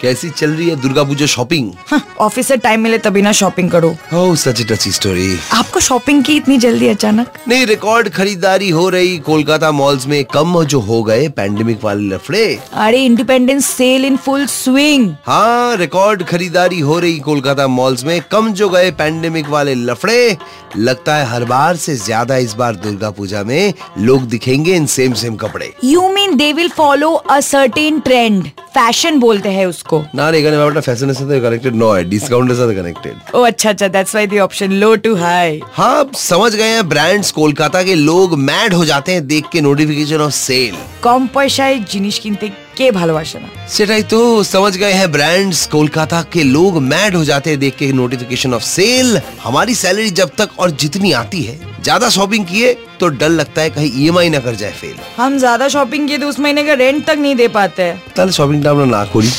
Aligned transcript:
कैसी 0.00 0.30
चल 0.30 0.50
रही 0.50 0.68
है 0.68 0.76
दुर्गा 0.80 1.02
पूजा 1.04 1.26
शॉपिंग 1.26 1.72
हाँ, 1.88 2.00
ऑफ़िस 2.20 2.46
से 2.48 2.56
टाइम 2.58 2.80
मिले 2.80 2.98
तभी 2.98 3.22
ना 3.22 3.32
शॉपिंग 3.32 3.70
करो। 3.70 3.94
ओह 4.14 4.34
सच 4.36 4.62
टची 4.70 4.92
स्टोरी 4.92 5.36
आपको 5.54 5.80
शॉपिंग 5.80 6.22
की 6.24 6.36
इतनी 6.36 6.58
जल्दी 6.58 6.88
अचानक? 6.88 7.38
नहीं 7.48 7.66
रिकॉर्ड 7.66 8.08
खरीदारी 8.14 8.70
हो 8.70 8.88
रही 8.88 9.16
कोलकाता 9.20 9.70
मॉल्स 9.72 10.06
में 10.06 10.24
कम 10.34 10.62
जो 10.64 10.80
हो 10.80 11.02
गए 11.02 11.28
पैंडेमिक 11.36 11.84
वाले 11.84 12.08
लफड़े। 12.08 12.44
अरे 12.74 13.04
independence 13.04 13.66
sale 13.66 14.04
in 14.04 14.16
full 14.18 14.46
swing 14.48 15.10
हाँ 15.26 15.76
रिकॉर्ड 15.76 16.22
खरीदारी 16.26 16.80
हो 16.80 16.98
रही 16.98 17.18
कोलकाता 17.20 17.66
मॉल्स 17.68 18.04
में 18.04 18.20
कम 18.30 18.52
जो 18.52 18.68
गए 18.68 18.90
पैंडेमिक 18.92 19.48
वाले 19.48 19.74
लफड़े। 19.74 20.36
लगता 20.76 21.14
है 21.16 21.26
हर 21.26 21.44
बार 21.44 21.76
से 21.76 21.94
ज़्यादा 21.96 22.36
इस 22.36 22.54
बार 22.54 22.74
दुर्गा 22.76 23.10
पूजा 23.10 23.42
में 23.44 23.72
लोग 23.98 24.22
दिखेंगे 24.28 24.74
इन 24.76 24.86
सेम 24.86 25.12
सेम 25.14 25.36
कपड़े। 25.36 25.72
You 25.84 26.08
mean 26.12 26.36
they 26.36 26.52
will 26.52 26.68
follow 26.68 27.12
a 27.12 27.38
certain 27.40 28.00
trend 28.00 28.48
fashion 28.78 29.18
बोलते 29.20 29.48
हैं 29.50 29.64
उसको। 29.66 30.02
ना 30.14 30.28
रे 30.30 30.40
गाने 30.42 30.56
वाला 30.56 30.80
फ़ैशन 30.80 31.12
से 31.12 31.24
तो 31.24 31.40
कनेक्टेड 31.42 31.74
नो 31.76 31.90
है 31.92 32.02
डिस्काउंट 32.10 32.52
से 32.52 32.74
कनेक्टेड 32.74 33.34
ओ 33.34 33.40
अच्छा 33.46 33.70
अच्छा 33.70 33.88
that's 33.88 34.14
why 34.14 34.26
the 34.26 34.38
option 34.40 34.72
low 34.82 34.94
to 35.06 35.14
high 35.16 35.60
हाँ 35.74 36.10
समझ 36.16 36.54
गए 36.54 36.68
हैं 36.68 36.88
ब्रांड्स 36.88 37.30
कोलकाता 37.38 37.82
के 37.82 37.94
लोग 37.94 38.38
मैड 38.40 38.74
हो 38.74 38.84
जाते 38.84 39.12
हैं 39.12 39.26
देख 39.26 39.48
के 39.52 39.60
नोटिफिकेशन 39.60 40.20
ऑफ़ 40.20 40.32
सेल 40.34 40.76
কম 41.03 41.21
পয়সায় 41.35 41.75
জিনিস 41.93 42.15
কিনতে 42.23 42.47
কে 42.77 42.85
ভালোবাসে 42.99 43.37
না 43.43 43.47
सेटाई 43.75 44.03
तो 44.05 44.19
समझ 44.45 44.73
गए 44.77 44.93
हैं 44.93 45.09
ब्रांड्स 45.11 45.59
कोलकाता 45.67 46.19
के 46.33 46.41
लोग 46.47 46.71
मैड 46.83 47.11
हो 47.15 47.23
जाते 47.25 47.47
हैं 47.49 47.59
देख 47.59 47.75
के 47.75 47.91
नोटिफिकेशन 47.93 48.51
ऑफ 48.53 48.63
सेल 48.69 49.07
हमारी 49.43 49.73
सैलरी 49.75 50.11
जब 50.19 50.29
तक 50.39 50.49
और 50.59 50.69
जितनी 50.83 51.11
आती 51.13 51.41
है 51.43 51.55
ज्यादा 51.83 52.09
शॉपिंग 52.09 52.45
किए 52.45 52.73
तो 52.99 53.07
डर 53.15 53.29
लगता 53.31 53.61
है 53.61 53.69
कहीं 53.71 53.89
ईएमआई 53.95 54.29
ना 54.29 54.39
कर 54.39 54.55
जाए 54.55 54.71
फेल 54.73 54.95
हम 55.17 55.31
ज्यादा 55.39 55.67
शॉपिंग 55.69 56.07
किए 56.07 56.17
तो 56.17 56.27
उस 56.27 56.39
महीने 56.39 56.63
का 56.63 56.73
रेंट 56.75 57.05
तक 57.05 57.17
नहीं 57.17 57.35
दे 57.35 57.47
पाते 57.57 57.81
हैं 57.83 57.95
তাহলে 58.15 58.31
শপিংটা 58.39 58.69
আমরা 58.73 58.87
না 58.91 59.03
করি 59.13 59.29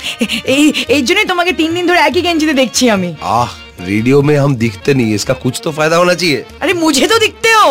এই 0.54 0.64
এই 0.94 1.02
জন্যই 1.08 1.26
তোমাকে 1.32 1.52
তিন 1.60 1.70
দিন 1.76 1.84
ধরে 1.90 2.00
একই 2.08 2.22
গেঞ্জিতে 2.26 2.54
দেখছি 2.62 2.84
আমি 2.96 3.10
आह 3.34 3.50
रेडियो 3.82 4.16
में 4.22 4.36
हम 4.36 4.52
दिखते 4.56 4.90
नहीं 4.94 5.14
इसका 5.14 5.34
कुछ 5.36 5.54
तो 5.64 5.70
फायदा 5.72 5.96
होना 5.96 6.14
चाहिए 6.14 6.44
अरे 6.62 6.72
मुझे 6.76 7.06
तो 7.06 7.18
दिखते 7.18 7.50
हो 7.54 7.70